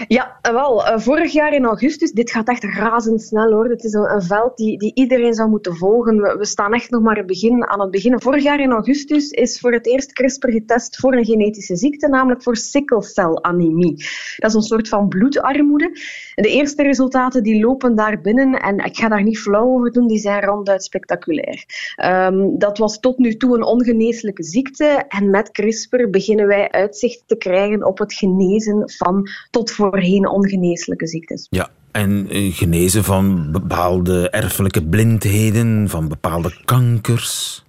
[0.07, 0.99] Ja, wel.
[0.99, 3.69] Vorig jaar in augustus, dit gaat echt razendsnel hoor.
[3.69, 6.37] Het is een, veld die, die iedereen zou moeten volgen.
[6.37, 8.21] We, staan echt nog maar het begin, aan het begin.
[8.21, 12.43] Vorig jaar in augustus is voor het eerst CRISPR getest voor een genetische ziekte, namelijk
[12.43, 14.05] voor sikkelcelanemie.
[14.37, 15.89] Dat is een soort van bloedarmoede.
[16.35, 20.07] De eerste resultaten die lopen daar binnen, en ik ga daar niet flauw over doen,
[20.07, 21.63] die zijn ronduit spectaculair.
[22.05, 27.23] Um, dat was tot nu toe een ongeneeslijke ziekte en met CRISPR beginnen wij uitzicht
[27.25, 31.47] te krijgen op het genezen van tot voorheen ongeneeslijke ziektes.
[31.49, 37.63] Ja, en genezen van bepaalde erfelijke blindheden, van bepaalde kankers.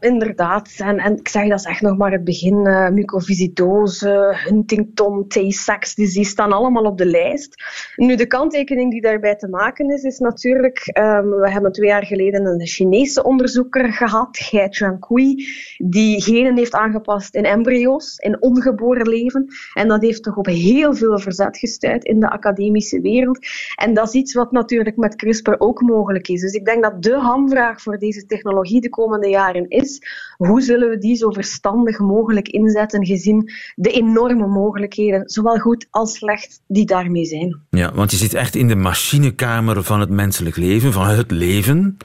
[0.00, 0.74] Inderdaad.
[0.78, 2.66] En, ik zeg, dat is echt nog maar het begin.
[2.66, 7.62] Uh, mucoviscidose, Huntington, Tay-Sachs die staan allemaal op de lijst.
[7.96, 10.98] Nu, de kanttekening die daarbij te maken is, is natuurlijk...
[10.98, 15.46] Um, we hebben twee jaar geleden een Chinese onderzoeker gehad, Gai Chuan-Kui,
[15.78, 19.46] die genen heeft aangepast in embryo's, in ongeboren leven.
[19.74, 23.38] En dat heeft toch op heel veel verzet gestuurd in de academische wereld.
[23.74, 26.40] En dat is iets wat natuurlijk met CRISPR ook mogelijk is.
[26.40, 30.02] Dus ik denk dat de hamvraag voor deze technologie de komende jaren is is,
[30.36, 36.14] hoe zullen we die zo verstandig mogelijk inzetten gezien de enorme mogelijkheden, zowel goed als
[36.14, 37.60] slecht, die daarmee zijn.
[37.70, 41.96] Ja, want je zit echt in de machinekamer van het menselijk leven, van het leven.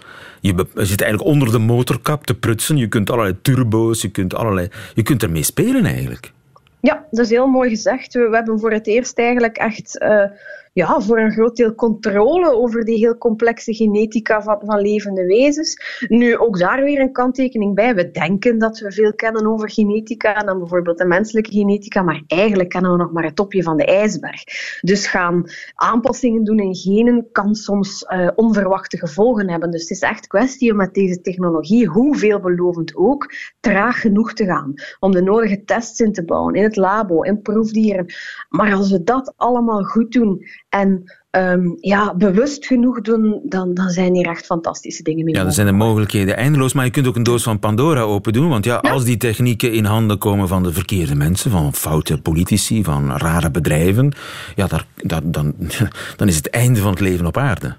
[0.42, 2.78] Je, zit eigenlijk onder de motorkap te prutsen.
[2.78, 6.32] Je kunt allerlei turbo's, je kunt, allerlei, je kunt ermee spelen eigenlijk.
[6.80, 8.14] Ja, dat is heel mooi gezegd.
[8.14, 10.24] We, we hebben voor het eerst eigenlijk echt uh,
[10.76, 16.06] ja, voor een groot deel controle over die heel complexe genetica van, van levende wezens.
[16.08, 17.96] Nu, ook daar weer een kanttekening bij.
[17.96, 22.24] We denken dat we veel kennen over genetica en dan bijvoorbeeld de menselijke genetica, maar
[22.28, 24.44] eigenlijk kennen we nog maar het topje van de ijsberg.
[24.82, 29.72] Dus gaan aanpassingen doen in genen kan soms uh, onverwachte gevolgen hebben.
[29.72, 34.46] Dus het is echt kwestie om met deze technologie, hoe veelbelovend ook, traag genoeg te
[34.46, 34.74] gaan.
[35.00, 38.06] Om de nodige tests in te bouwen, in het labo, in proefdieren.
[38.50, 43.90] Maar als we dat allemaal goed doen en um, ja, bewust genoeg doen, dan, dan
[43.90, 45.36] zijn hier echt fantastische dingen mee.
[45.36, 48.34] Ja, dan zijn de mogelijkheden eindeloos, maar je kunt ook een doos van Pandora open
[48.34, 48.50] doen.
[48.50, 52.84] Want ja, als die technieken in handen komen van de verkeerde mensen, van foute politici,
[52.84, 54.14] van rare bedrijven,
[54.56, 55.54] ja, daar, dan,
[56.18, 57.76] dan is het einde van het leven op aarde.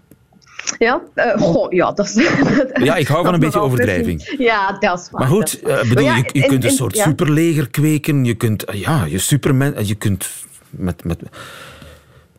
[0.78, 2.14] Ja, uh, goh, ja, dat is...
[2.88, 4.34] ja, ik hou van een beetje overdrijving.
[4.38, 5.20] Ja, dat is waar.
[5.20, 8.24] Maar goed, uh, bedoel, ja, je, je kunt een soort superleger kweken.
[8.24, 9.86] Je kunt, uh, ja, je superman...
[9.86, 10.28] Je kunt
[10.70, 11.22] met, met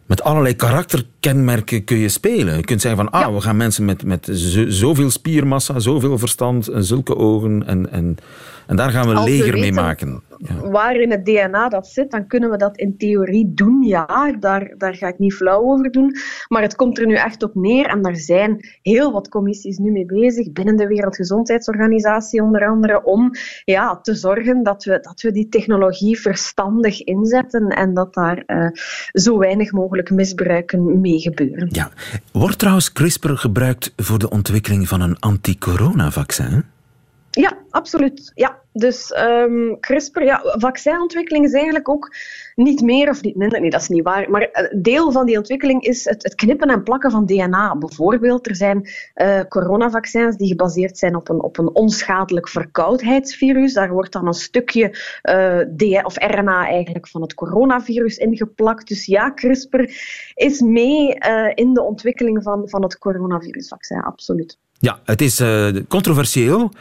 [0.08, 2.58] met allerlei karakterkenmerken kun je spelen.
[2.58, 4.30] Je kunt zeggen van, ah, we gaan mensen met, met
[4.68, 8.18] zoveel spiermassa, zoveel verstand en zulke ogen en, en,
[8.68, 10.22] en daar gaan we een leger mee maken.
[10.38, 10.70] Ja.
[10.70, 14.36] Waar in het DNA dat zit, dan kunnen we dat in theorie doen, ja.
[14.40, 16.16] Daar, daar ga ik niet flauw over doen.
[16.48, 19.92] Maar het komt er nu echt op neer, en daar zijn heel wat commissies nu
[19.92, 23.32] mee bezig, binnen de Wereldgezondheidsorganisatie onder andere, om
[23.64, 28.70] ja, te zorgen dat we, dat we die technologie verstandig inzetten en dat daar uh,
[29.12, 31.68] zo weinig mogelijk misbruiken mee gebeuren.
[31.72, 31.92] Ja.
[32.32, 36.64] Wordt trouwens CRISPR gebruikt voor de ontwikkeling van een anti-corona-vaccin?
[37.38, 38.32] Ja, absoluut.
[38.36, 38.66] Ja.
[38.78, 42.16] Dus um, CRISPR, ja, vaccinontwikkeling is eigenlijk ook
[42.56, 43.62] niet meer of niet minder.
[43.62, 44.30] Nee, dat is niet waar.
[44.30, 47.78] Maar eh, deel van die ontwikkeling is het, het knippen en plakken van DNA.
[47.78, 53.74] Bijvoorbeeld, er zijn uh, coronavaccins die gebaseerd zijn op een, op een onschadelijk verkoudheidsvirus.
[53.74, 54.96] Daar wordt dan een stukje
[55.80, 58.88] uh, of RNA eigenlijk van het coronavirus ingeplakt.
[58.88, 59.92] Dus ja, CRISPR
[60.34, 61.14] is mee
[61.54, 64.58] in de ontwikkeling van, van het coronavirusvaccin, absoluut.
[64.80, 65.44] Ja, het is
[65.88, 66.72] controversieel.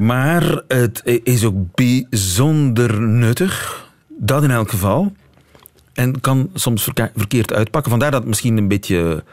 [0.00, 3.88] Maar het is ook bijzonder nuttig.
[4.08, 5.12] Dat in elk geval.
[5.92, 7.90] En kan soms verkeerd uitpakken.
[7.90, 9.24] Vandaar dat het misschien een beetje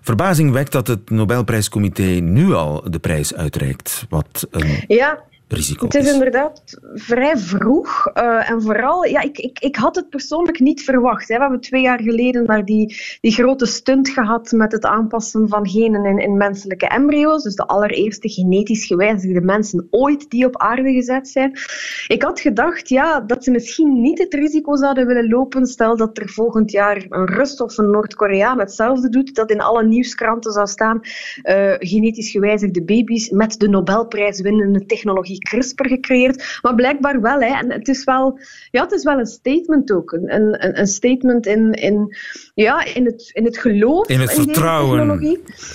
[0.00, 4.06] verbazing wekt dat het Nobelprijscomité nu al de prijs uitreikt.
[4.08, 4.48] Wat
[4.86, 5.18] ja,
[5.52, 8.10] risico Het is, inderdaad vrij vroeg.
[8.14, 11.28] Uh, en vooral, ja, ik, ik, ik had het persoonlijk niet verwacht.
[11.28, 11.34] Hè.
[11.34, 15.68] We hebben twee jaar geleden daar die, die grote stunt gehad met het aanpassen van
[15.68, 17.42] genen in, in menselijke embryo's.
[17.42, 21.58] Dus de allereerste genetisch gewijzigde mensen ooit die op aarde gezet zijn.
[22.06, 25.66] Ik had gedacht ja, dat ze misschien niet het risico zouden willen lopen.
[25.66, 29.34] Stel dat er volgend jaar een Rus of een Noord-Koreaan hetzelfde doet.
[29.34, 31.00] Dat in alle nieuwskranten zou staan.
[31.42, 36.58] Uh, genetisch gewijzigde baby's met de Nobelprijs winnende technologie CRISPR gecreëerd.
[36.62, 37.40] Maar blijkbaar wel.
[37.40, 37.58] Hè.
[37.58, 38.38] En het is wel,
[38.70, 40.12] ja, het is wel een statement ook.
[40.12, 42.16] Een, een, een statement in, in,
[42.54, 45.20] ja, in, het, in het geloof in het vertrouwen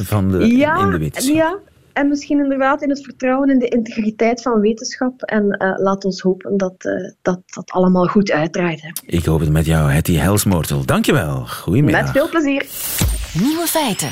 [0.03, 1.35] van de, ja, in de wetenschap.
[1.35, 1.59] Ja,
[1.93, 5.21] en misschien inderdaad in het vertrouwen in de integriteit van wetenschap.
[5.21, 8.81] En uh, laat ons hopen dat, uh, dat dat allemaal goed uitdraait.
[8.81, 8.89] Hè.
[9.05, 10.85] Ik hoop het met jou, Hetty Helsmoortel.
[10.85, 11.45] Dankjewel.
[11.45, 12.01] Goedemiddag.
[12.01, 12.65] Met veel plezier.
[13.33, 14.09] Nieuwe feiten.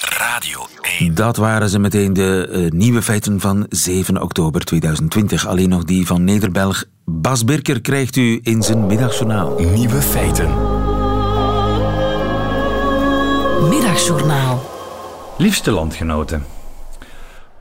[0.00, 0.66] Radio
[0.98, 1.14] 1.
[1.14, 5.46] Dat waren ze meteen de uh, nieuwe feiten van 7 oktober 2020.
[5.46, 6.84] Alleen nog die van Nederbelg.
[7.04, 9.60] Bas Birker krijgt u in zijn middagjournaal.
[9.60, 10.46] Nieuwe feiten.
[13.68, 14.70] Middagjournaal.
[15.38, 16.44] Liefste landgenoten.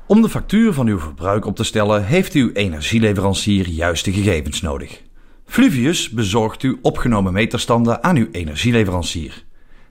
[0.05, 5.01] Om de factuur van uw verbruik op te stellen, heeft uw energieleverancier juiste gegevens nodig.
[5.45, 9.45] Fluvius bezorgt u opgenomen meterstanden aan uw energieleverancier.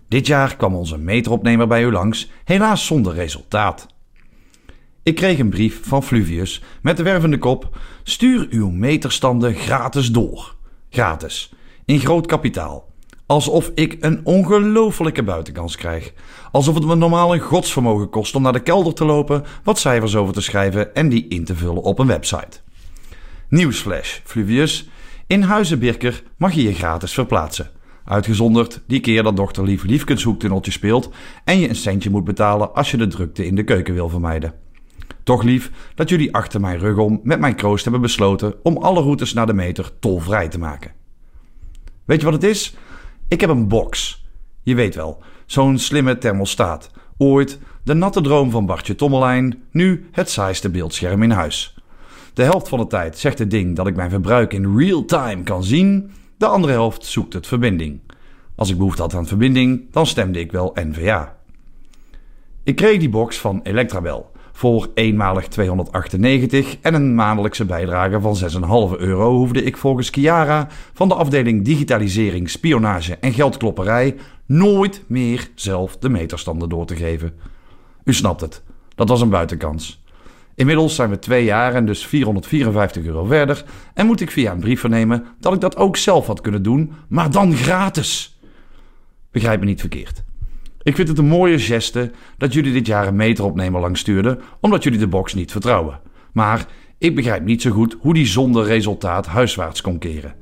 [0.08, 3.86] Dit jaar kwam onze meteropnemer bij u langs, helaas zonder resultaat.
[5.02, 10.54] Ik kreeg een brief van Fluvius met de wervende kop: Stuur uw meterstanden gratis door.
[10.90, 11.52] Gratis.
[11.84, 12.88] In groot kapitaal.
[13.26, 16.12] Alsof ik een ongelofelijke buitenkans krijg.
[16.52, 20.16] Alsof het me normaal een godsvermogen kost om naar de kelder te lopen, wat cijfers
[20.16, 22.60] over te schrijven en die in te vullen op een website.
[23.48, 24.88] Nieuwsflash, Fluvius.
[25.26, 27.70] In Huizenbirker mag je je gratis verplaatsen.
[28.06, 31.10] Uitgezonderd die keer dat dokter Lief Liefkenshoektunneltje speelt
[31.44, 34.54] en je een centje moet betalen als je de drukte in de keuken wil vermijden.
[35.22, 39.00] Toch lief dat jullie achter mijn rug om met mijn kroost hebben besloten om alle
[39.00, 40.92] routes naar de meter tolvrij te maken.
[42.04, 42.76] Weet je wat het is?
[43.28, 44.24] Ik heb een box.
[44.62, 46.90] Je weet wel, zo'n slimme thermostaat.
[47.16, 51.74] Ooit de natte droom van Bartje Tommelijn, nu het saaiste beeldscherm in huis.
[52.34, 55.42] De helft van de tijd zegt het ding dat ik mijn verbruik in real time
[55.42, 58.00] kan zien, de andere helft zoekt het verbinding.
[58.54, 61.36] Als ik behoefte had aan verbinding, dan stemde ik wel NVA.
[62.62, 68.36] Ik kreeg die box van Electrabel voor eenmalig 298 en een maandelijkse bijdrage van
[68.94, 74.16] 6,5 euro hoefde ik volgens Chiara van de afdeling Digitalisering, Spionage en Geldklopperij
[74.46, 77.34] nooit meer zelf de meterstanden door te geven.
[78.04, 78.62] U snapt het,
[78.94, 80.04] dat was een buitenkans.
[80.56, 84.60] Inmiddels zijn we twee jaar en dus 454 euro verder en moet ik via een
[84.60, 88.40] brief vernemen dat ik dat ook zelf had kunnen doen, maar dan gratis.
[89.30, 90.24] Begrijp me niet verkeerd.
[90.82, 94.82] Ik vind het een mooie geste dat jullie dit jaar een meteropnemer langs stuurden, omdat
[94.82, 96.00] jullie de box niet vertrouwen.
[96.32, 96.66] Maar
[96.98, 100.34] ik begrijp niet zo goed hoe die zonder resultaat huiswaarts kon keren.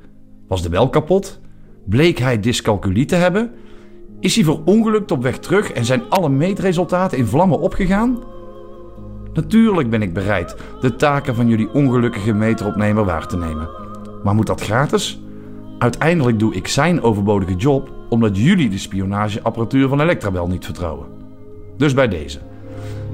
[0.47, 1.39] Was de bel kapot?
[1.85, 3.51] Bleek hij dyscalculie te hebben?
[4.19, 8.34] Is hij verongelukt op weg terug en zijn alle meetresultaten in vlammen opgegaan?
[9.35, 13.69] Natuurlijk ben ik bereid de taken van jullie ongelukkige meteropnemer waar te nemen.
[14.23, 15.19] Maar moet dat gratis?
[15.79, 21.07] Uiteindelijk doe ik zijn overbodige job omdat jullie de spionageapparatuur van Electrabel niet vertrouwen.
[21.77, 22.39] Dus bij deze.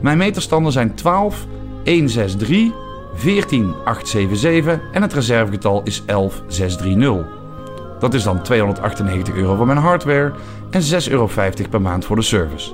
[0.02, 1.48] Mijn meterstanden zijn 12,
[1.86, 2.72] 163,
[3.14, 7.26] 14, 877 en het reservegetal is 11, 630.
[8.00, 10.34] Dat is dan 298 euro voor mijn hardware
[10.70, 11.30] en 6,50 euro
[11.70, 12.74] per maand voor de service.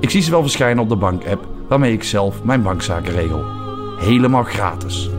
[0.00, 3.44] Ik zie ze wel verschijnen op de bank-app waarmee ik zelf mijn bankzaken regel.
[3.98, 5.10] Helemaal gratis.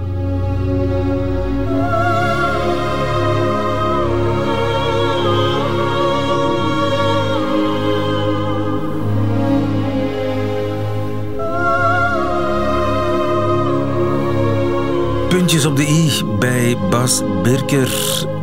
[15.53, 17.91] Puntjes op de i bij Bas Birker.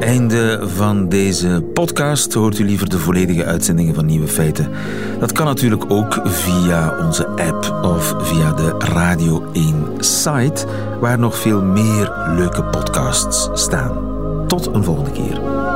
[0.01, 2.33] Einde van deze podcast.
[2.33, 4.71] Hoort u liever de volledige uitzendingen van Nieuwe Feiten?
[5.19, 10.67] Dat kan natuurlijk ook via onze app of via de Radio 1 site,
[11.01, 13.99] waar nog veel meer leuke podcasts staan.
[14.47, 15.70] Tot een volgende keer.